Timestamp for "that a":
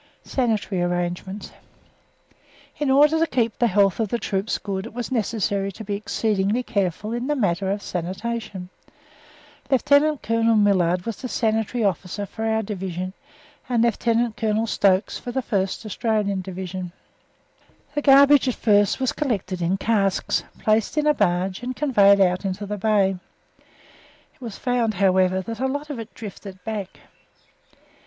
25.43-25.67